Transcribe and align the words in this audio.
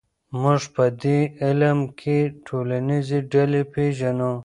موږ 0.41 0.61
په 0.75 0.85
دې 1.01 1.19
علم 1.43 1.79
کې 1.99 2.17
ټولنیزې 2.47 3.19
ډلې 3.31 3.61
پېژنو. 3.73 4.31